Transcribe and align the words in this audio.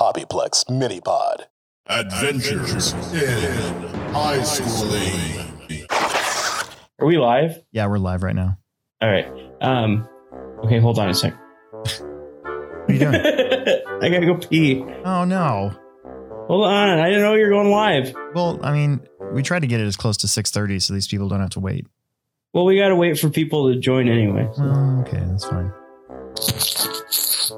Hobbyplex 0.00 0.70
Mini 0.70 1.00
Pod. 1.00 1.46
Adventures 1.88 2.92
in 3.12 3.82
High 4.12 4.42
Schooling. 4.42 5.86
Are 7.00 7.06
we 7.06 7.16
live? 7.16 7.62
Yeah, 7.72 7.86
we're 7.86 7.98
live 7.98 8.22
right 8.22 8.34
now. 8.36 8.58
All 9.00 9.10
right. 9.10 9.26
Um. 9.60 10.08
Okay, 10.64 10.78
hold 10.78 10.98
on 11.00 11.08
a 11.08 11.14
sec. 11.14 11.34
What 11.72 12.02
are 12.88 12.92
you 12.92 12.98
doing? 13.00 13.14
I 14.02 14.08
gotta 14.08 14.26
go 14.26 14.36
pee. 14.36 14.84
oh 15.04 15.24
no. 15.24 15.72
Hold 16.46 16.66
on. 16.66 16.98
I 17.00 17.08
didn't 17.08 17.22
know 17.22 17.34
you 17.34 17.44
were 17.44 17.50
going 17.50 17.70
live. 17.70 18.14
Well, 18.34 18.60
I 18.62 18.72
mean, 18.72 19.00
we 19.32 19.42
tried 19.42 19.60
to 19.60 19.66
get 19.66 19.80
it 19.80 19.86
as 19.86 19.96
close 19.96 20.16
to 20.18 20.26
6:30 20.28 20.80
so 20.80 20.94
these 20.94 21.08
people 21.08 21.28
don't 21.28 21.40
have 21.40 21.50
to 21.50 21.60
wait. 21.60 21.86
Well, 22.52 22.64
we 22.64 22.78
gotta 22.78 22.94
wait 22.96 23.18
for 23.18 23.30
people 23.30 23.72
to 23.72 23.80
join 23.80 24.08
anyway. 24.08 24.48
Well, 24.56 25.00
okay, 25.00 25.24
that's 25.26 25.44
fine. 25.44 25.72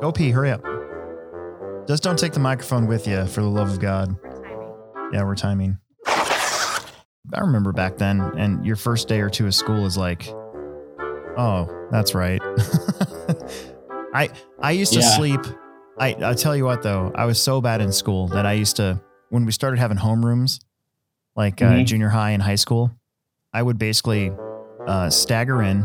Go 0.00 0.10
pee, 0.12 0.30
hurry 0.30 0.52
up. 0.52 0.62
Just 1.90 2.04
don't 2.04 2.16
take 2.16 2.32
the 2.32 2.38
microphone 2.38 2.86
with 2.86 3.08
you 3.08 3.26
for 3.26 3.40
the 3.42 3.48
love 3.48 3.68
of 3.68 3.80
God. 3.80 4.14
Yeah, 5.12 5.24
we're 5.24 5.34
timing. 5.34 5.76
I 6.06 7.40
remember 7.40 7.72
back 7.72 7.96
then, 7.98 8.20
and 8.36 8.64
your 8.64 8.76
first 8.76 9.08
day 9.08 9.20
or 9.20 9.28
two 9.28 9.44
of 9.46 9.56
school 9.56 9.84
is 9.86 9.96
like, 9.96 10.28
oh, 11.36 11.68
that's 11.90 12.14
right. 12.14 12.40
I 14.14 14.28
I 14.62 14.70
used 14.70 14.92
to 14.92 15.00
Yeah. 15.00 15.08
sleep. 15.16 15.40
I 15.98 16.14
I 16.22 16.34
tell 16.34 16.54
you 16.54 16.64
what 16.64 16.84
though, 16.84 17.10
I 17.12 17.24
was 17.24 17.42
so 17.42 17.60
bad 17.60 17.80
in 17.80 17.90
school 17.90 18.28
that 18.28 18.46
I 18.46 18.52
used 18.52 18.76
to 18.76 19.00
when 19.30 19.44
we 19.44 19.50
started 19.50 19.80
having 19.80 19.96
homerooms, 19.98 20.60
like 21.34 21.60
uh, 21.60 21.80
Mhm. 21.80 21.86
junior 21.86 22.08
high 22.10 22.30
and 22.30 22.40
high 22.42 22.54
school, 22.54 22.92
I 23.52 23.64
would 23.64 23.78
basically 23.78 24.30
uh, 24.86 25.10
stagger 25.10 25.60
in, 25.60 25.84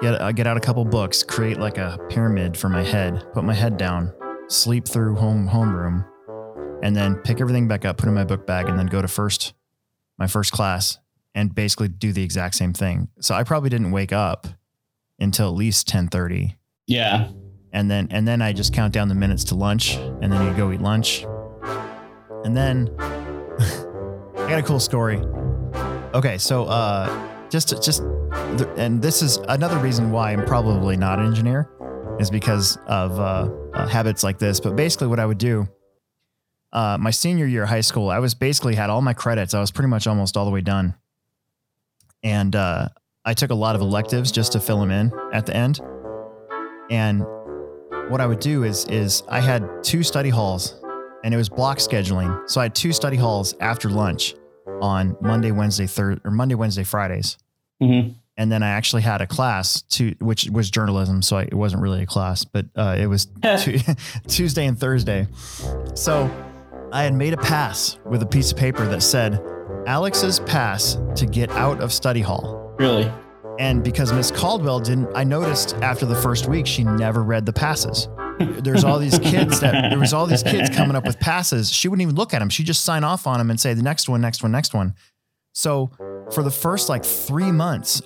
get 0.00 0.18
uh, 0.18 0.32
get 0.32 0.46
out 0.46 0.56
a 0.56 0.60
couple 0.60 0.82
books, 0.86 1.22
create 1.22 1.58
like 1.58 1.76
a 1.76 2.00
pyramid 2.08 2.56
for 2.56 2.70
my 2.70 2.82
head, 2.82 3.22
put 3.34 3.44
my 3.44 3.52
head 3.54 3.76
down, 3.76 4.14
sleep 4.48 4.86
through 4.88 5.14
home 5.16 5.48
homeroom, 5.48 6.06
and 6.82 6.94
then 6.96 7.16
pick 7.16 7.40
everything 7.40 7.68
back 7.68 7.84
up, 7.84 7.96
put 7.98 8.06
it 8.06 8.10
in 8.10 8.14
my 8.14 8.24
book 8.24 8.46
bag, 8.46 8.68
and 8.68 8.78
then 8.78 8.86
go 8.86 9.00
to 9.02 9.08
first 9.08 9.54
my 10.18 10.26
first 10.26 10.52
class 10.52 10.98
and 11.34 11.54
basically 11.54 11.88
do 11.88 12.12
the 12.12 12.22
exact 12.22 12.54
same 12.56 12.72
thing. 12.72 13.08
So 13.20 13.34
I 13.34 13.44
probably 13.44 13.70
didn't 13.70 13.90
wake 13.92 14.12
up 14.12 14.46
until 15.20 15.48
at 15.48 15.54
least 15.54 15.86
ten 15.88 16.08
thirty, 16.08 16.56
Yeah. 16.86 17.28
and 17.72 17.90
then 17.90 18.08
and 18.10 18.26
then 18.26 18.40
I 18.42 18.52
just 18.52 18.72
count 18.72 18.92
down 18.94 19.08
the 19.08 19.14
minutes 19.14 19.44
to 19.44 19.54
lunch, 19.54 19.94
and 19.96 20.32
then 20.32 20.44
you 20.46 20.52
go 20.56 20.72
eat 20.72 20.80
lunch, 20.80 21.24
and 22.44 22.56
then 22.56 22.88
I 22.98 24.46
got 24.48 24.58
a 24.58 24.62
cool 24.62 24.80
story. 24.80 25.18
Okay, 26.14 26.38
so 26.38 26.64
uh, 26.64 27.28
just 27.50 27.82
just 27.82 28.02
and 28.76 29.02
this 29.02 29.20
is 29.22 29.36
another 29.48 29.76
reason 29.78 30.10
why 30.10 30.32
I'm 30.32 30.44
probably 30.46 30.96
not 30.96 31.18
an 31.18 31.26
engineer 31.26 31.68
is 32.18 32.30
because 32.30 32.76
of 32.86 33.18
uh, 33.18 33.50
uh, 33.74 33.86
habits 33.86 34.22
like 34.24 34.38
this. 34.38 34.60
But 34.60 34.76
basically, 34.76 35.06
what 35.08 35.20
I 35.20 35.26
would 35.26 35.38
do, 35.38 35.68
uh, 36.72 36.98
my 37.00 37.10
senior 37.10 37.46
year 37.46 37.64
of 37.64 37.68
high 37.68 37.80
school, 37.80 38.10
I 38.10 38.18
was 38.18 38.34
basically 38.34 38.74
had 38.74 38.90
all 38.90 39.00
my 39.02 39.14
credits. 39.14 39.54
I 39.54 39.60
was 39.60 39.70
pretty 39.70 39.88
much 39.88 40.06
almost 40.06 40.36
all 40.36 40.44
the 40.44 40.50
way 40.50 40.60
done, 40.60 40.94
and 42.22 42.54
uh, 42.54 42.88
I 43.24 43.34
took 43.34 43.50
a 43.50 43.54
lot 43.54 43.74
of 43.74 43.80
electives 43.80 44.32
just 44.32 44.52
to 44.52 44.60
fill 44.60 44.80
them 44.80 44.90
in 44.90 45.12
at 45.32 45.46
the 45.46 45.56
end. 45.56 45.80
And 46.90 47.24
what 48.08 48.20
I 48.20 48.26
would 48.26 48.40
do 48.40 48.64
is 48.64 48.84
is 48.86 49.22
I 49.28 49.40
had 49.40 49.82
two 49.82 50.02
study 50.02 50.30
halls, 50.30 50.80
and 51.24 51.32
it 51.32 51.36
was 51.36 51.48
block 51.48 51.78
scheduling. 51.78 52.48
So 52.48 52.60
I 52.60 52.64
had 52.64 52.74
two 52.74 52.92
study 52.92 53.16
halls 53.16 53.54
after 53.60 53.88
lunch 53.88 54.34
on 54.80 55.16
Monday, 55.20 55.50
Wednesday, 55.50 55.86
third 55.86 56.20
or 56.24 56.30
Monday, 56.30 56.54
Wednesday, 56.54 56.84
Fridays 56.84 57.38
hmm 57.80 58.08
and 58.38 58.50
then 58.52 58.62
I 58.62 58.68
actually 58.68 59.02
had 59.02 59.20
a 59.20 59.26
class 59.26 59.82
to 59.82 60.14
which 60.20 60.48
was 60.48 60.70
journalism, 60.70 61.22
so 61.22 61.36
I, 61.36 61.42
it 61.42 61.54
wasn't 61.54 61.82
really 61.82 62.02
a 62.02 62.06
class, 62.06 62.44
but 62.44 62.66
uh, 62.76 62.96
it 62.98 63.06
was 63.08 63.26
tu- 63.58 63.80
Tuesday 64.28 64.66
and 64.66 64.78
Thursday. 64.78 65.26
So 65.94 66.30
I 66.92 67.02
had 67.02 67.14
made 67.14 67.34
a 67.34 67.36
pass 67.36 67.98
with 68.06 68.22
a 68.22 68.26
piece 68.26 68.52
of 68.52 68.56
paper 68.56 68.86
that 68.86 69.02
said 69.02 69.42
Alex's 69.86 70.38
pass 70.40 70.98
to 71.16 71.26
get 71.26 71.50
out 71.50 71.80
of 71.80 71.92
study 71.92 72.20
hall. 72.20 72.74
Really? 72.78 73.12
And 73.58 73.82
because 73.82 74.12
Miss 74.12 74.30
Caldwell 74.30 74.78
didn't, 74.78 75.08
I 75.16 75.24
noticed 75.24 75.74
after 75.76 76.06
the 76.06 76.14
first 76.14 76.48
week 76.48 76.64
she 76.64 76.84
never 76.84 77.24
read 77.24 77.44
the 77.44 77.52
passes. 77.52 78.08
There's 78.38 78.84
all 78.84 79.00
these 79.00 79.18
kids 79.18 79.58
that 79.60 79.72
there 79.90 79.98
was 79.98 80.12
all 80.12 80.26
these 80.26 80.44
kids 80.44 80.70
coming 80.70 80.94
up 80.94 81.04
with 81.04 81.18
passes. 81.18 81.72
She 81.72 81.88
wouldn't 81.88 82.02
even 82.02 82.14
look 82.14 82.32
at 82.32 82.38
them. 82.38 82.50
She'd 82.50 82.66
just 82.66 82.84
sign 82.84 83.02
off 83.02 83.26
on 83.26 83.38
them 83.38 83.50
and 83.50 83.58
say 83.60 83.74
the 83.74 83.82
next 83.82 84.08
one, 84.08 84.20
next 84.20 84.44
one, 84.44 84.52
next 84.52 84.74
one. 84.74 84.94
So 85.54 85.90
for 86.30 86.44
the 86.44 86.52
first 86.52 86.88
like 86.88 87.04
three 87.04 87.50
months, 87.50 88.00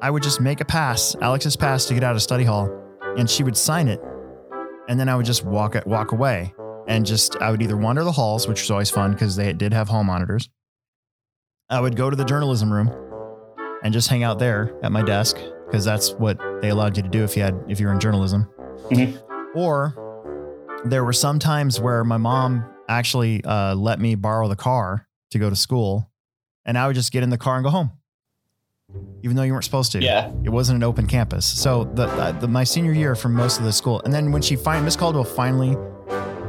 I 0.00 0.10
would 0.10 0.22
just 0.22 0.40
make 0.40 0.60
a 0.60 0.64
pass, 0.64 1.16
Alex's 1.20 1.56
pass 1.56 1.86
to 1.86 1.94
get 1.94 2.04
out 2.04 2.14
of 2.14 2.22
study 2.22 2.44
hall, 2.44 2.70
and 3.16 3.28
she 3.28 3.42
would 3.42 3.56
sign 3.56 3.88
it, 3.88 4.00
and 4.88 4.98
then 4.98 5.08
I 5.08 5.16
would 5.16 5.26
just 5.26 5.44
walk 5.44 5.76
walk 5.86 6.12
away 6.12 6.54
and 6.86 7.04
just 7.04 7.36
I 7.36 7.50
would 7.50 7.60
either 7.60 7.76
wander 7.76 8.04
the 8.04 8.12
halls, 8.12 8.46
which 8.48 8.62
was 8.62 8.70
always 8.70 8.90
fun 8.90 9.12
because 9.12 9.36
they 9.36 9.52
did 9.52 9.72
have 9.72 9.88
hall 9.88 10.04
monitors. 10.04 10.48
I 11.68 11.80
would 11.80 11.96
go 11.96 12.08
to 12.10 12.16
the 12.16 12.24
journalism 12.24 12.72
room 12.72 12.90
and 13.82 13.92
just 13.92 14.08
hang 14.08 14.22
out 14.22 14.38
there 14.38 14.74
at 14.82 14.90
my 14.92 15.02
desk 15.02 15.36
because 15.66 15.84
that's 15.84 16.12
what 16.12 16.38
they 16.62 16.70
allowed 16.70 16.96
you 16.96 17.02
to 17.02 17.08
do 17.08 17.24
if 17.24 17.36
you 17.36 17.42
had 17.42 17.60
if 17.68 17.78
you 17.80 17.86
were 17.86 17.92
in 17.92 18.00
journalism. 18.00 18.48
Mhm. 18.90 19.20
Or 19.54 19.94
there 20.84 21.04
were 21.04 21.12
some 21.12 21.38
times 21.38 21.80
where 21.80 22.04
my 22.04 22.16
mom 22.16 22.64
actually 22.88 23.44
uh, 23.44 23.74
let 23.74 24.00
me 24.00 24.14
borrow 24.14 24.48
the 24.48 24.56
car 24.56 25.06
to 25.32 25.38
go 25.38 25.50
to 25.50 25.56
school, 25.56 26.10
and 26.64 26.78
I 26.78 26.86
would 26.86 26.94
just 26.96 27.12
get 27.12 27.22
in 27.22 27.30
the 27.30 27.36
car 27.38 27.56
and 27.56 27.64
go 27.64 27.70
home, 27.70 27.90
even 29.22 29.36
though 29.36 29.42
you 29.42 29.52
weren't 29.52 29.64
supposed 29.64 29.92
to. 29.92 30.00
Yeah. 30.00 30.32
It 30.44 30.50
wasn't 30.50 30.76
an 30.76 30.82
open 30.82 31.06
campus. 31.06 31.44
So 31.46 31.84
the, 31.84 32.06
the, 32.06 32.32
the 32.40 32.48
my 32.48 32.64
senior 32.64 32.92
year 32.92 33.14
for 33.14 33.28
most 33.28 33.58
of 33.58 33.64
the 33.64 33.72
school, 33.72 34.00
and 34.04 34.12
then 34.12 34.32
when 34.32 34.42
she 34.42 34.56
finally 34.56 34.84
Miss 34.84 34.96
Caldwell 34.96 35.24
finally 35.24 35.76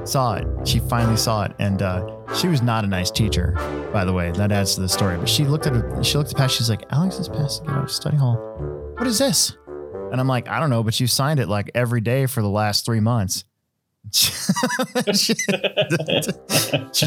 saw 0.05 0.35
it, 0.35 0.47
she 0.67 0.79
finally 0.79 1.17
saw 1.17 1.43
it, 1.43 1.51
and 1.59 1.81
uh, 1.81 2.33
she 2.35 2.47
was 2.47 2.61
not 2.61 2.83
a 2.83 2.87
nice 2.87 3.11
teacher, 3.11 3.53
by 3.91 4.05
the 4.05 4.13
way. 4.13 4.31
That 4.31 4.51
adds 4.51 4.75
to 4.75 4.81
the 4.81 4.89
story. 4.89 5.17
But 5.17 5.29
she 5.29 5.45
looked 5.45 5.67
at 5.67 5.73
her, 5.73 6.03
She 6.03 6.17
looked 6.17 6.31
at 6.31 6.37
past. 6.37 6.55
She's 6.55 6.69
like, 6.69 6.83
"Alex 6.91 7.19
is 7.19 7.27
passed 7.27 7.61
to 7.61 7.67
get 7.67 7.75
out 7.75 7.83
of 7.83 7.91
study 7.91 8.17
hall. 8.17 8.35
What 8.97 9.07
is 9.07 9.19
this?" 9.19 9.57
And 10.11 10.19
I'm 10.19 10.27
like, 10.27 10.47
"I 10.47 10.59
don't 10.59 10.69
know, 10.69 10.83
but 10.83 10.99
you 10.99 11.07
signed 11.07 11.39
it 11.39 11.47
like 11.49 11.69
every 11.75 12.01
day 12.01 12.25
for 12.25 12.41
the 12.41 12.49
last 12.49 12.85
three 12.85 12.99
months." 12.99 13.45
She's 14.13 15.35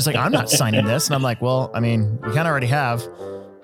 like, 0.06 0.14
I'm 0.14 0.30
not 0.30 0.50
signing 0.50 0.84
this. 0.84 1.06
And 1.06 1.14
I'm 1.14 1.22
like, 1.22 1.40
well, 1.40 1.70
I 1.74 1.80
mean, 1.80 2.18
you 2.22 2.32
kind 2.32 2.40
of 2.40 2.46
already 2.46 2.66
have. 2.66 3.02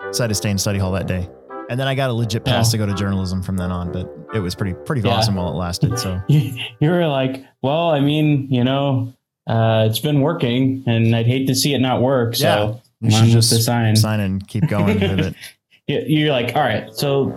Decided 0.08 0.28
to 0.30 0.34
stay 0.34 0.50
in 0.50 0.56
study 0.56 0.78
hall 0.78 0.92
that 0.92 1.06
day. 1.06 1.28
And 1.68 1.78
then 1.78 1.86
I 1.86 1.94
got 1.94 2.10
a 2.10 2.12
legit 2.12 2.44
pass 2.44 2.68
Oh. 2.68 2.72
to 2.72 2.78
go 2.78 2.86
to 2.86 2.94
journalism 2.94 3.42
from 3.42 3.56
then 3.56 3.70
on, 3.70 3.92
but 3.92 4.10
it 4.34 4.40
was 4.40 4.54
pretty 4.54 4.74
pretty 4.74 5.02
Yeah. 5.02 5.14
awesome 5.14 5.34
while 5.34 5.48
it 5.50 5.56
lasted. 5.56 5.98
So 5.98 6.20
You, 6.28 6.52
you 6.80 6.90
were 6.90 7.06
like, 7.06 7.44
well, 7.62 7.90
I 7.90 8.00
mean, 8.00 8.48
you 8.50 8.64
know, 8.64 9.12
uh, 9.46 9.86
it's 9.88 9.98
been 9.98 10.20
working, 10.20 10.82
and 10.86 11.14
I'd 11.14 11.26
hate 11.26 11.46
to 11.48 11.54
see 11.54 11.74
it 11.74 11.78
not 11.80 12.00
work. 12.02 12.36
So 12.36 12.80
you 13.00 13.14
I'm 13.16 13.24
should 13.24 13.32
just 13.32 13.64
sign. 13.64 13.96
sign 13.96 14.20
and 14.20 14.46
keep 14.46 14.66
going 14.68 14.98
with 15.00 15.20
it. 15.20 15.34
You- 15.86 16.04
You're 16.06 16.32
like, 16.32 16.54
all 16.54 16.60
right, 16.62 16.92
so 16.94 17.32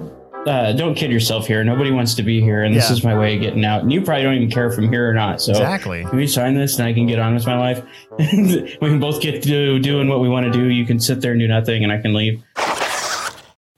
uh, 0.45 0.73
don't 0.73 0.95
kid 0.95 1.09
yourself 1.09 1.47
here. 1.47 1.63
Nobody 1.63 1.89
wants 1.91 2.15
to 2.15 2.23
be 2.23 2.41
here, 2.41 2.63
and 2.63 2.75
this 2.75 2.89
Yeah. 2.89 2.93
is 2.97 3.03
my 3.05 3.17
way 3.17 3.35
of 3.35 3.41
getting 3.41 3.63
out. 3.63 3.81
And 3.83 3.93
you 3.93 4.01
probably 4.01 4.23
don't 4.23 4.33
even 4.35 4.51
care 4.51 4.67
if 4.67 4.77
I'm 4.77 4.91
here 4.91 5.09
or 5.09 5.13
not. 5.13 5.39
So 5.39 5.51
exactly. 5.53 6.03
can 6.03 6.17
we 6.17 6.27
sign 6.27 6.55
this 6.55 6.77
and 6.77 6.85
I 6.85 6.91
can 6.91 7.05
get 7.07 7.17
on 7.19 7.33
with 7.33 7.45
my 7.45 7.57
life? 7.57 7.81
we 8.19 8.77
can 8.81 8.99
both 8.99 9.21
get 9.21 9.41
to 9.43 9.79
doing 9.79 10.09
what 10.09 10.19
we 10.19 10.27
want 10.27 10.45
to 10.47 10.51
do. 10.51 10.65
You 10.67 10.85
can 10.85 10.99
sit 10.99 11.21
there 11.21 11.31
and 11.31 11.39
do 11.39 11.47
nothing, 11.47 11.83
and 11.85 11.93
I 11.93 11.97
can 12.01 12.13
leave. 12.13 12.43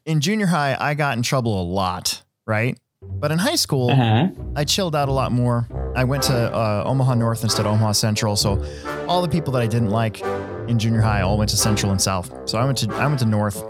In 0.05 0.19
junior 0.19 0.47
high, 0.47 0.75
I 0.79 0.95
got 0.95 1.15
in 1.15 1.23
trouble 1.23 1.61
a 1.61 1.63
lot, 1.63 2.23
right? 2.45 2.77
But 3.01 3.31
in 3.31 3.37
high 3.39 3.55
school, 3.55 3.89
Uh 3.91 3.95
huh. 3.95 4.27
I 4.55 4.65
chilled 4.65 4.95
out 4.95 5.07
a 5.09 5.11
lot 5.13 5.31
more. 5.31 5.67
I 5.95 6.03
went 6.03 6.23
to 6.23 6.33
uh, 6.53 6.83
Omaha 6.85 7.15
North 7.15 7.43
instead 7.43 7.65
of 7.65 7.73
Omaha 7.73 7.93
Central, 7.93 8.35
so 8.35 8.63
all 9.07 9.21
the 9.21 9.27
people 9.29 9.53
that 9.53 9.61
I 9.61 9.67
didn't 9.67 9.89
like 9.91 10.21
in 10.67 10.77
junior 10.79 11.01
high 11.01 11.21
all 11.21 11.37
went 11.37 11.49
to 11.51 11.57
Central 11.57 11.91
and 11.91 12.01
South. 12.01 12.31
So 12.49 12.57
I 12.57 12.65
went 12.65 12.77
to 12.79 12.93
I 12.95 13.05
went 13.07 13.19
to 13.19 13.25
North. 13.25 13.63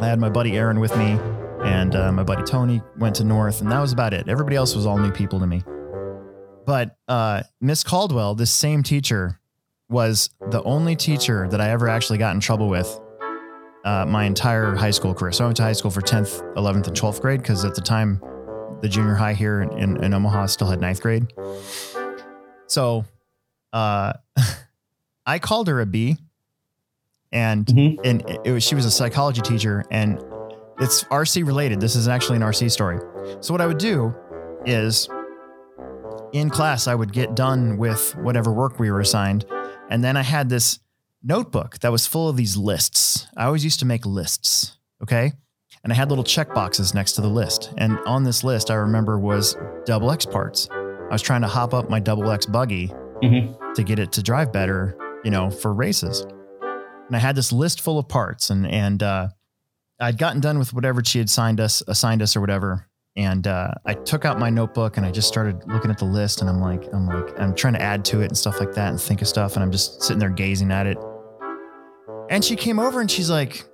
I 0.00 0.06
had 0.06 0.18
my 0.18 0.28
buddy 0.30 0.56
Aaron 0.56 0.80
with 0.80 0.96
me, 0.96 1.18
and 1.62 1.94
uh, 1.94 2.12
my 2.12 2.22
buddy 2.22 2.42
Tony 2.42 2.82
went 2.98 3.16
to 3.16 3.24
North, 3.24 3.60
and 3.60 3.70
that 3.72 3.80
was 3.80 3.92
about 3.92 4.12
it. 4.14 4.28
Everybody 4.28 4.56
else 4.56 4.74
was 4.74 4.86
all 4.86 4.98
new 4.98 5.10
people 5.12 5.38
to 5.40 5.46
me. 5.46 5.62
But 6.66 6.96
uh, 7.08 7.42
Miss 7.60 7.82
Caldwell, 7.84 8.34
this 8.34 8.50
same 8.50 8.82
teacher, 8.82 9.40
was 9.88 10.30
the 10.50 10.62
only 10.64 10.96
teacher 10.96 11.48
that 11.48 11.60
I 11.60 11.70
ever 11.70 11.88
actually 11.88 12.18
got 12.18 12.34
in 12.34 12.40
trouble 12.40 12.68
with 12.68 13.00
uh, 13.84 14.04
my 14.06 14.24
entire 14.24 14.74
high 14.74 14.90
school 14.90 15.14
career. 15.14 15.32
So 15.32 15.44
I 15.44 15.46
went 15.48 15.56
to 15.58 15.62
high 15.62 15.72
school 15.72 15.90
for 15.90 16.00
10th, 16.02 16.42
11th, 16.54 16.86
and 16.88 16.96
12th 16.96 17.20
grade 17.20 17.40
because 17.40 17.64
at 17.64 17.74
the 17.74 17.80
time, 17.80 18.20
the 18.82 18.88
junior 18.88 19.14
high 19.14 19.34
here 19.34 19.62
in, 19.62 19.72
in, 19.78 20.04
in 20.04 20.14
Omaha 20.14 20.46
still 20.46 20.68
had 20.68 20.80
ninth 20.80 21.00
grade. 21.02 21.26
So 22.66 23.04
uh, 23.72 24.12
I 25.26 25.38
called 25.38 25.68
her 25.68 25.80
a 25.80 25.86
B, 25.86 26.16
and 27.32 27.66
Mhm. 27.66 27.98
and 28.04 28.38
it 28.44 28.52
was 28.52 28.62
she 28.64 28.74
was 28.74 28.84
a 28.84 28.90
psychology 28.90 29.40
teacher, 29.42 29.84
and 29.90 30.22
it's 30.80 31.04
RC 31.04 31.46
related. 31.46 31.80
This 31.80 31.94
is 31.96 32.08
actually 32.08 32.36
an 32.36 32.42
RC 32.42 32.70
story. 32.70 32.98
So 33.40 33.52
what 33.54 33.60
I 33.60 33.66
would 33.66 33.78
do 33.78 34.14
is 34.66 35.08
in 36.32 36.48
class 36.50 36.86
I 36.86 36.94
would 36.94 37.12
get 37.12 37.34
done 37.34 37.76
with 37.76 38.14
whatever 38.16 38.52
work 38.52 38.78
we 38.78 38.90
were 38.90 39.00
assigned, 39.00 39.44
and 39.90 40.02
then 40.02 40.16
I 40.16 40.22
had 40.22 40.48
this 40.48 40.78
notebook 41.22 41.78
that 41.80 41.92
was 41.92 42.06
full 42.06 42.28
of 42.28 42.36
these 42.36 42.56
lists. 42.56 43.26
I 43.36 43.44
always 43.44 43.64
used 43.64 43.80
to 43.80 43.86
make 43.86 44.06
lists, 44.06 44.78
okay? 45.02 45.32
And 45.82 45.92
I 45.92 45.96
had 45.96 46.08
little 46.10 46.24
check 46.24 46.52
boxes 46.54 46.94
next 46.94 47.12
to 47.12 47.20
the 47.22 47.28
list. 47.28 47.72
And 47.78 47.98
on 48.06 48.24
this 48.24 48.44
list, 48.44 48.70
I 48.70 48.74
remember 48.74 49.18
was 49.18 49.56
double 49.86 50.10
X 50.10 50.26
parts. 50.26 50.68
I 50.70 51.12
was 51.12 51.22
trying 51.22 51.40
to 51.42 51.48
hop 51.48 51.72
up 51.74 51.88
my 51.90 52.00
double 52.00 52.30
X 52.30 52.46
buggy 52.46 52.92
Mhm. 53.22 53.74
to 53.74 53.82
get 53.82 53.98
it 53.98 54.12
to 54.12 54.22
drive 54.22 54.52
better, 54.52 54.96
you 55.24 55.30
know, 55.30 55.50
for 55.50 55.72
races. 55.74 56.20
And 57.06 57.16
I 57.16 57.18
had 57.18 57.34
this 57.36 57.52
list 57.52 57.80
full 57.80 57.98
of 57.98 58.08
parts, 58.08 58.50
and 58.50 58.66
and 58.66 59.02
uh, 59.02 59.28
I'd 59.98 60.16
gotten 60.18 60.40
done 60.40 60.58
with 60.58 60.72
whatever 60.72 61.02
she 61.04 61.18
had 61.18 61.28
signed 61.28 61.60
us, 61.60 61.82
assigned 61.88 62.22
us, 62.22 62.36
or 62.36 62.40
whatever. 62.40 62.86
And 63.16 63.46
uh, 63.46 63.72
I 63.84 63.94
took 63.94 64.24
out 64.24 64.38
my 64.38 64.48
notebook 64.50 64.96
and 64.96 65.04
I 65.04 65.10
just 65.10 65.26
started 65.26 65.66
looking 65.66 65.90
at 65.90 65.98
the 65.98 66.04
list, 66.04 66.40
and 66.40 66.48
I'm 66.48 66.60
like, 66.60 66.84
I'm 66.92 67.06
like, 67.06 67.38
I'm 67.40 67.54
trying 67.54 67.74
to 67.74 67.82
add 67.82 68.04
to 68.06 68.20
it 68.20 68.26
and 68.26 68.38
stuff 68.38 68.60
like 68.60 68.72
that, 68.74 68.90
and 68.90 69.00
think 69.00 69.20
of 69.22 69.28
stuff, 69.28 69.54
and 69.56 69.62
I'm 69.64 69.72
just 69.72 70.02
sitting 70.02 70.20
there 70.20 70.30
gazing 70.30 70.70
at 70.70 70.86
it. 70.86 70.96
And 72.30 72.44
she 72.44 72.56
came 72.56 72.78
over 72.78 73.00
and 73.00 73.10
she's 73.10 73.28
like, 73.28 73.64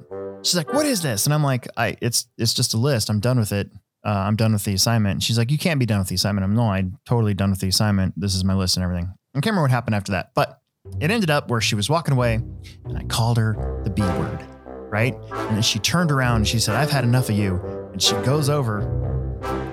she's 0.42 0.56
like, 0.56 0.72
what 0.72 0.86
is 0.86 1.02
this? 1.02 1.26
And 1.26 1.34
I'm 1.34 1.42
like, 1.44 1.68
I, 1.76 1.96
it's 2.00 2.26
it's 2.38 2.54
just 2.54 2.74
a 2.74 2.78
list. 2.78 3.10
I'm 3.10 3.20
done 3.20 3.38
with 3.38 3.52
it. 3.52 3.70
Uh, 4.04 4.08
I'm 4.10 4.34
done 4.36 4.52
with 4.52 4.64
the 4.64 4.72
assignment. 4.74 5.12
And 5.14 5.22
she's 5.22 5.36
like, 5.38 5.50
you 5.50 5.58
can't 5.58 5.78
be 5.78 5.86
done 5.86 5.98
with 5.98 6.08
the 6.08 6.14
assignment. 6.14 6.44
I'm 6.44 6.54
no, 6.54 6.70
I'm 6.70 6.98
totally 7.06 7.34
done 7.34 7.50
with 7.50 7.60
the 7.60 7.68
assignment. 7.68 8.14
This 8.18 8.34
is 8.34 8.44
my 8.44 8.54
list 8.54 8.76
and 8.76 8.84
everything. 8.84 9.12
I 9.34 9.40
can't 9.40 9.46
remember 9.46 9.62
what 9.62 9.70
happened 9.70 9.94
after 9.94 10.12
that, 10.12 10.30
but 10.34 10.60
it 11.00 11.10
ended 11.10 11.30
up 11.30 11.50
where 11.50 11.60
she 11.60 11.74
was 11.74 11.90
walking 11.90 12.14
away 12.14 12.40
and 12.86 12.96
I 12.96 13.02
called 13.04 13.36
her 13.36 13.80
the 13.84 13.90
B 13.90 14.00
word, 14.02 14.46
right? 14.90 15.14
And 15.32 15.56
then 15.56 15.62
she 15.62 15.78
turned 15.78 16.10
around 16.10 16.36
and 16.36 16.48
she 16.48 16.58
said, 16.58 16.76
I've 16.76 16.90
had 16.90 17.04
enough 17.04 17.28
of 17.28 17.36
you. 17.36 17.60
And 17.92 18.00
she 18.00 18.14
goes 18.22 18.48
over 18.48 18.80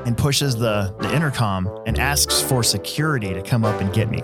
and 0.06 0.18
pushes 0.18 0.58
the, 0.58 0.94
the 1.00 1.14
intercom 1.16 1.70
and 1.86 1.98
asks 2.00 2.42
for 2.42 2.64
security 2.64 3.34
to 3.34 3.42
come 3.42 3.64
up 3.64 3.80
and 3.80 3.94
get 3.94 4.10
me. 4.10 4.20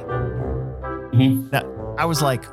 Mhm. 1.14 1.52
Now, 1.52 1.96
I 1.98 2.04
was 2.06 2.22
like, 2.22 2.44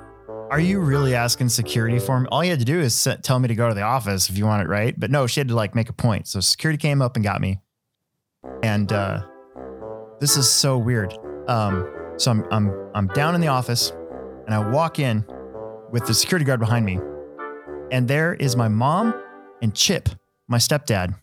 are 0.51 0.61
you 0.61 0.79
really 0.79 1.15
asking 1.15 1.49
security 1.49 1.99
for 1.99 2.21
me? 2.21 2.29
All 2.31 2.45
you 2.45 2.51
had 2.51 2.61
to 2.61 2.65
do 2.65 2.79
is 2.79 2.95
set, 2.95 3.25
tell 3.25 3.39
me 3.39 3.49
to 3.49 3.55
go 3.55 3.69
to 3.69 3.75
the 3.75 3.83
office 3.83 4.31
if 4.31 4.39
you 4.39 4.47
want 4.47 4.63
it, 4.63 4.69
right? 4.69 4.99
But 4.99 5.11
no, 5.11 5.27
she 5.27 5.41
had 5.41 5.49
to 5.49 5.57
like 5.57 5.75
make 5.75 5.89
a 5.89 5.93
point. 5.93 6.29
So 6.29 6.39
security 6.41 6.79
came 6.79 7.03
up 7.03 7.17
and 7.17 7.25
got 7.25 7.41
me. 7.41 7.59
And 8.63 8.93
uh, 8.93 9.27
this 10.21 10.37
is 10.37 10.49
so 10.49 10.79
weird. 10.79 11.13
Um, 11.49 11.93
so 12.17 12.31
I'm, 12.31 12.45
I'm, 12.53 12.91
I'm 12.95 13.09
down 13.09 13.35
in 13.35 13.41
the 13.41 13.49
office 13.49 13.91
and 14.47 14.55
I 14.55 14.71
walk 14.71 15.01
in 15.01 15.25
with 15.91 16.07
the 16.07 16.15
security 16.15 16.45
guard 16.45 16.61
behind 16.61 16.87
me. 16.87 17.01
And 17.91 18.07
there 18.07 18.35
is 18.35 18.57
my 18.57 18.69
mom 18.69 19.21
and 19.63 19.75
Chip, 19.75 20.09
my 20.47 20.59
stepdad, 20.59 21.17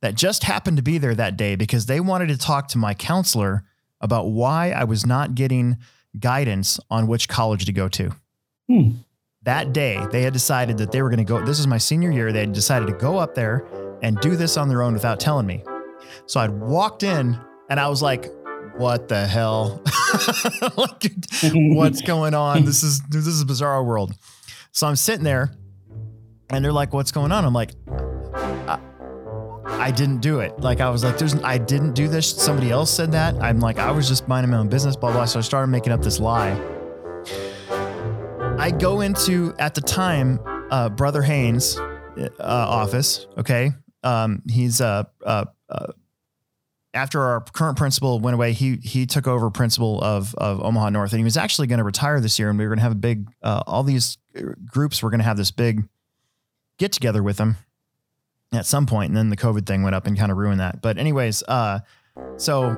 that 0.00 0.16
just 0.16 0.44
happened 0.44 0.78
to 0.78 0.82
be 0.82 0.98
there 0.98 1.14
that 1.14 1.36
day 1.36 1.54
because 1.54 1.86
they 1.86 2.00
wanted 2.00 2.28
to 2.28 2.36
talk 2.36 2.66
to 2.68 2.78
my 2.78 2.94
counselor 2.94 3.62
about 4.00 4.30
why 4.30 4.70
I 4.70 4.84
was 4.84 5.06
not 5.06 5.36
getting 5.36 5.76
guidance 6.18 6.80
on 6.90 7.06
which 7.06 7.28
college 7.28 7.64
to 7.66 7.72
go 7.72 7.88
to. 7.88 8.12
Hmm. 8.68 8.90
That 9.42 9.72
day, 9.72 10.04
they 10.10 10.22
had 10.22 10.32
decided 10.32 10.78
that 10.78 10.92
they 10.92 11.00
were 11.00 11.08
going 11.08 11.18
to 11.18 11.24
go. 11.24 11.44
This 11.44 11.58
is 11.58 11.66
my 11.66 11.78
senior 11.78 12.10
year. 12.10 12.32
They 12.32 12.40
had 12.40 12.52
decided 12.52 12.86
to 12.86 12.92
go 12.92 13.18
up 13.18 13.34
there 13.34 13.66
and 14.02 14.18
do 14.20 14.36
this 14.36 14.56
on 14.56 14.68
their 14.68 14.82
own 14.82 14.92
without 14.92 15.20
telling 15.20 15.46
me. 15.46 15.62
So 16.26 16.40
I'd 16.40 16.50
walked 16.50 17.02
in 17.02 17.38
and 17.70 17.80
I 17.80 17.88
was 17.88 18.02
like, 18.02 18.30
what 18.76 19.08
the 19.08 19.26
hell? 19.26 19.82
like, 20.76 21.12
what's 21.52 22.02
going 22.02 22.34
on? 22.34 22.64
This 22.64 22.82
is 22.82 23.00
this 23.08 23.26
is 23.26 23.40
a 23.40 23.46
bizarre 23.46 23.82
world. 23.82 24.14
So 24.72 24.86
I'm 24.86 24.96
sitting 24.96 25.24
there 25.24 25.52
and 26.50 26.64
they're 26.64 26.72
like, 26.72 26.92
what's 26.92 27.12
going 27.12 27.32
on? 27.32 27.44
I'm 27.44 27.54
like, 27.54 27.72
I, 28.34 28.78
I 29.66 29.90
didn't 29.90 30.20
do 30.20 30.40
it. 30.40 30.58
Like 30.60 30.80
I 30.80 30.90
was 30.90 31.04
like, 31.04 31.18
there's 31.18 31.34
I 31.36 31.58
didn't 31.58 31.94
do 31.94 32.08
this. 32.08 32.30
Somebody 32.30 32.70
else 32.70 32.90
said 32.90 33.12
that. 33.12 33.34
I'm 33.42 33.60
like, 33.60 33.78
I 33.78 33.90
was 33.90 34.08
just 34.08 34.28
minding 34.28 34.50
my 34.50 34.58
own 34.58 34.68
business, 34.68 34.94
blah 34.96 35.12
blah. 35.12 35.24
So 35.24 35.38
I 35.38 35.42
started 35.42 35.68
making 35.68 35.92
up 35.92 36.02
this 36.02 36.20
lie. 36.20 36.77
I 38.68 38.70
go 38.70 39.00
into 39.00 39.54
at 39.58 39.74
the 39.74 39.80
time, 39.80 40.38
uh, 40.70 40.90
Brother 40.90 41.22
Haynes' 41.22 41.78
uh, 41.78 42.28
office. 42.38 43.26
Okay, 43.38 43.72
um, 44.02 44.42
he's 44.46 44.82
uh, 44.82 45.04
uh, 45.24 45.46
uh, 45.70 45.86
after 46.92 47.22
our 47.22 47.40
current 47.40 47.78
principal 47.78 48.20
went 48.20 48.34
away, 48.34 48.52
he 48.52 48.76
he 48.76 49.06
took 49.06 49.26
over 49.26 49.48
principal 49.48 50.02
of 50.02 50.34
of 50.34 50.60
Omaha 50.62 50.90
North, 50.90 51.14
and 51.14 51.18
he 51.18 51.24
was 51.24 51.38
actually 51.38 51.66
going 51.66 51.78
to 51.78 51.84
retire 51.84 52.20
this 52.20 52.38
year, 52.38 52.50
and 52.50 52.58
we 52.58 52.66
were 52.66 52.68
going 52.68 52.80
to 52.80 52.82
have 52.82 52.92
a 52.92 52.96
big. 52.96 53.26
Uh, 53.42 53.62
all 53.66 53.82
these 53.82 54.18
groups 54.66 55.02
were 55.02 55.08
going 55.08 55.20
to 55.20 55.24
have 55.24 55.38
this 55.38 55.50
big 55.50 55.88
get 56.76 56.92
together 56.92 57.22
with 57.22 57.38
him 57.38 57.56
at 58.52 58.66
some 58.66 58.84
point, 58.84 59.08
and 59.08 59.16
then 59.16 59.30
the 59.30 59.36
COVID 59.38 59.64
thing 59.64 59.82
went 59.82 59.94
up 59.94 60.06
and 60.06 60.18
kind 60.18 60.30
of 60.30 60.36
ruined 60.36 60.60
that. 60.60 60.82
But 60.82 60.98
anyways, 60.98 61.42
uh, 61.48 61.80
so 62.36 62.76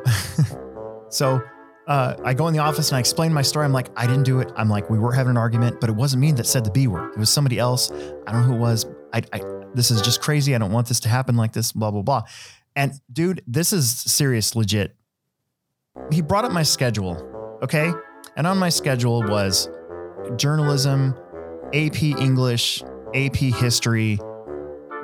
so 1.09 1.43
uh, 1.91 2.15
I 2.25 2.35
go 2.35 2.47
in 2.47 2.55
the 2.55 2.61
office 2.61 2.91
and 2.91 2.97
I 2.97 3.01
explain 3.01 3.33
my 3.33 3.43
story. 3.43 3.65
I'm 3.65 3.73
like, 3.73 3.89
I 3.97 4.07
didn't 4.07 4.23
do 4.23 4.39
it. 4.39 4.53
I'm 4.55 4.69
like, 4.69 4.89
we 4.89 4.99
were 5.01 5.11
having 5.11 5.33
an 5.33 5.37
argument, 5.37 5.81
but 5.81 5.91
it 5.91 5.97
wasn't 5.97 6.21
me 6.21 6.31
that 6.33 6.47
said 6.47 6.65
the 6.65 6.71
B 6.71 6.87
word. 6.87 7.11
It 7.15 7.19
was 7.19 7.31
somebody 7.31 7.59
else. 7.59 7.91
I 7.91 8.33
don't 8.33 8.43
know 8.43 8.47
who 8.47 8.55
it 8.55 8.61
was. 8.61 8.87
I, 9.13 9.23
I 9.33 9.43
this 9.75 9.91
is 9.91 10.01
just 10.01 10.23
crazy. 10.23 10.55
I 10.55 10.59
don't 10.59 10.71
want 10.71 10.87
this 10.87 11.01
to 11.01 11.09
happen 11.09 11.37
like 11.37 11.53
this. 11.53 11.73
Blah 11.73 11.91
blah 11.91 12.03
blah. 12.03 12.23
And 12.77 12.93
dude, 13.13 13.43
this 13.45 13.73
is 13.73 13.91
serious, 13.91 14.55
legit. 14.55 14.95
He 16.13 16.23
brought 16.23 16.45
up 16.45 16.53
my 16.53 16.63
schedule, 16.63 17.59
okay, 17.61 17.93
and 18.37 18.47
on 18.47 18.57
my 18.57 18.69
schedule 18.69 19.25
was 19.25 19.69
journalism, 20.37 21.17
AP 21.75 22.05
English, 22.05 22.85
AP 23.17 23.35
History. 23.35 24.21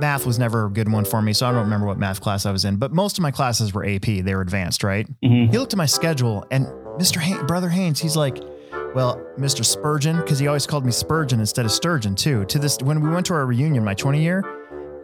Math 0.00 0.26
was 0.26 0.38
never 0.38 0.66
a 0.66 0.70
good 0.70 0.90
one 0.90 1.04
for 1.04 1.22
me, 1.22 1.32
so 1.32 1.46
I 1.46 1.52
don't 1.52 1.62
remember 1.62 1.86
what 1.86 1.98
math 1.98 2.20
class 2.20 2.44
I 2.44 2.52
was 2.52 2.64
in. 2.64 2.76
But 2.76 2.92
most 2.92 3.18
of 3.18 3.22
my 3.22 3.30
classes 3.30 3.72
were 3.72 3.84
AP; 3.86 4.02
they 4.22 4.34
were 4.34 4.42
advanced, 4.42 4.82
right? 4.84 5.08
Mhm. 5.22 5.50
He 5.50 5.58
looked 5.58 5.72
at 5.72 5.78
my 5.78 5.86
schedule 5.86 6.44
and 6.50 6.66
Mr. 6.98 7.18
Hay- 7.18 7.42
Brother 7.46 7.68
Haynes, 7.68 7.98
he's 8.00 8.16
like, 8.16 8.38
well, 8.94 9.20
Mr. 9.38 9.64
Spurgeon, 9.64 10.16
because 10.16 10.38
he 10.38 10.46
always 10.46 10.66
called 10.66 10.84
me 10.86 10.90
Spurgeon 10.92 11.40
instead 11.40 11.64
of 11.66 11.70
Sturgeon 11.72 12.14
too. 12.14 12.44
To 12.46 12.58
this, 12.58 12.78
when 12.82 13.00
we 13.02 13.10
went 13.10 13.26
to 13.26 13.34
our 13.34 13.44
reunion, 13.44 13.84
my 13.84 13.92
20 13.94 14.22
year, 14.22 14.42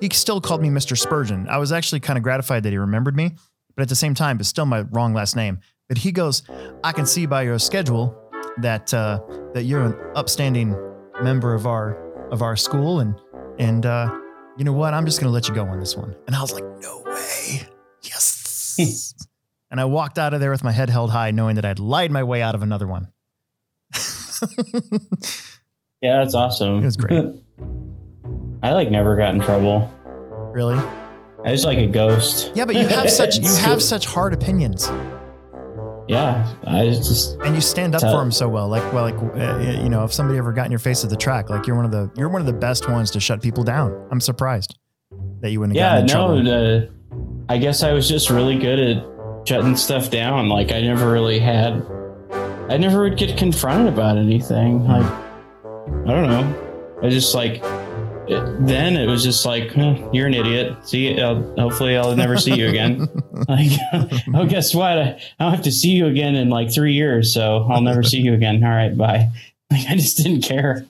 he 0.00 0.08
still 0.12 0.40
called 0.40 0.62
me 0.62 0.68
Mr. 0.70 0.96
Spurgeon. 0.96 1.46
I 1.50 1.58
was 1.58 1.70
actually 1.72 2.00
kind 2.00 2.16
of 2.16 2.22
gratified 2.22 2.62
that 2.62 2.70
he 2.70 2.78
remembered 2.78 3.14
me, 3.14 3.34
but 3.76 3.82
at 3.82 3.88
the 3.90 3.94
same 3.94 4.14
time, 4.14 4.40
it's 4.40 4.48
still 4.48 4.64
my 4.66 4.80
wrong 4.90 5.12
last 5.12 5.36
name. 5.36 5.58
But 5.88 5.98
he 5.98 6.12
goes, 6.12 6.42
I 6.82 6.92
can 6.92 7.04
see 7.06 7.26
by 7.26 7.42
your 7.42 7.58
schedule 7.58 8.16
that 8.58 8.92
uh, 8.94 9.20
that 9.54 9.64
you're 9.64 9.82
an 9.84 9.94
upstanding 10.14 10.74
member 11.22 11.52
of 11.54 11.66
our 11.66 11.96
of 12.30 12.40
our 12.40 12.56
school, 12.56 13.00
and 13.00 13.14
and 13.58 13.84
uh, 13.84 14.10
you 14.56 14.64
know 14.64 14.72
what? 14.72 14.94
I'm 14.94 15.04
just 15.06 15.20
gonna 15.20 15.32
let 15.32 15.48
you 15.48 15.54
go 15.54 15.64
on 15.64 15.80
this 15.80 15.96
one. 15.96 16.14
And 16.26 16.36
I 16.36 16.40
was 16.40 16.52
like, 16.52 16.64
no 16.80 17.02
way, 17.06 17.62
yes. 18.02 19.14
And 19.70 19.80
I 19.80 19.86
walked 19.86 20.18
out 20.18 20.34
of 20.34 20.40
there 20.40 20.50
with 20.50 20.62
my 20.62 20.70
head 20.72 20.90
held 20.90 21.10
high, 21.10 21.30
knowing 21.30 21.56
that 21.56 21.64
I'd 21.64 21.78
lied 21.78 22.10
my 22.10 22.22
way 22.22 22.42
out 22.42 22.54
of 22.54 22.62
another 22.62 22.86
one. 22.86 23.08
Yeah, 26.02 26.18
that's 26.18 26.34
awesome. 26.34 26.80
It 26.80 26.84
was 26.84 26.96
great. 26.96 27.24
I 28.64 28.72
like 28.72 28.90
never 28.90 29.14
got 29.16 29.34
in 29.34 29.40
trouble. 29.40 29.88
really? 30.52 30.76
I 31.44 31.52
was 31.52 31.64
like 31.64 31.78
a 31.78 31.86
ghost. 31.86 32.50
Yeah, 32.56 32.64
but 32.64 32.74
you 32.74 32.86
have 32.88 33.08
such 33.08 33.38
you 33.38 33.54
have 33.56 33.80
such 33.80 34.04
hard 34.04 34.34
opinions, 34.34 34.88
Yeah, 36.08 36.52
I 36.66 36.86
just 36.86 37.38
and 37.40 37.54
you 37.54 37.60
stand 37.60 37.94
up 37.94 38.02
for 38.02 38.18
them 38.18 38.32
so 38.32 38.48
well. 38.48 38.68
Like, 38.68 38.92
well, 38.92 39.04
like 39.04 39.14
uh, 39.14 39.80
you 39.82 39.88
know, 39.88 40.04
if 40.04 40.12
somebody 40.12 40.38
ever 40.38 40.52
got 40.52 40.66
in 40.66 40.72
your 40.72 40.78
face 40.78 41.04
at 41.04 41.10
the 41.10 41.16
track, 41.16 41.48
like 41.48 41.66
you're 41.66 41.76
one 41.76 41.84
of 41.84 41.92
the 41.92 42.10
you're 42.16 42.28
one 42.28 42.40
of 42.40 42.46
the 42.46 42.52
best 42.52 42.88
ones 42.88 43.10
to 43.12 43.20
shut 43.20 43.40
people 43.40 43.62
down. 43.62 44.08
I'm 44.10 44.20
surprised 44.20 44.78
that 45.40 45.50
you 45.50 45.60
wouldn't 45.60 45.76
yeah. 45.76 46.00
in 46.00 46.06
No, 46.06 46.42
the, 46.42 46.90
I 47.48 47.58
guess 47.58 47.82
I 47.82 47.92
was 47.92 48.08
just 48.08 48.30
really 48.30 48.58
good 48.58 48.78
at 48.78 49.48
shutting 49.48 49.76
stuff 49.76 50.10
down. 50.10 50.48
Like 50.48 50.72
I 50.72 50.80
never 50.80 51.10
really 51.10 51.38
had. 51.38 51.86
I 52.68 52.76
never 52.76 53.02
would 53.02 53.16
get 53.16 53.36
confronted 53.36 53.92
about 53.92 54.18
anything. 54.18 54.86
Like 54.86 55.06
I 55.06 56.10
don't 56.10 56.28
know. 56.28 56.98
I 57.02 57.10
just 57.10 57.34
like. 57.34 57.62
It, 58.28 58.66
then 58.66 58.96
it 58.96 59.06
was 59.06 59.22
just 59.22 59.44
like, 59.44 59.72
huh, 59.72 59.96
you're 60.12 60.26
an 60.26 60.34
idiot. 60.34 60.86
See, 60.86 61.20
I'll, 61.20 61.42
hopefully 61.56 61.96
I'll 61.96 62.14
never 62.14 62.36
see 62.36 62.54
you 62.54 62.68
again. 62.68 63.08
like, 63.48 63.70
oh, 64.34 64.46
guess 64.46 64.74
what? 64.74 64.98
I, 64.98 65.20
I 65.38 65.44
don't 65.44 65.54
have 65.54 65.62
to 65.64 65.72
see 65.72 65.90
you 65.90 66.06
again 66.06 66.34
in 66.34 66.48
like 66.48 66.72
three 66.72 66.92
years, 66.92 67.32
so 67.32 67.66
I'll 67.70 67.82
never 67.82 68.02
see 68.02 68.20
you 68.20 68.34
again. 68.34 68.62
All 68.64 68.70
right, 68.70 68.96
bye. 68.96 69.28
Like, 69.72 69.88
I 69.88 69.96
just 69.96 70.18
didn't 70.18 70.42
care. 70.42 70.84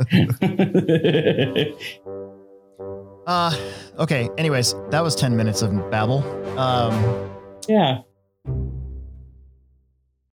Uh, 3.29 3.57
okay. 4.01 4.29
Anyways, 4.37 4.75
that 4.91 5.05
was 5.05 5.15
ten 5.15 5.37
minutes 5.37 5.62
of 5.62 5.71
babble. 5.93 6.25
Um, 6.59 7.31
yeah. 7.69 8.01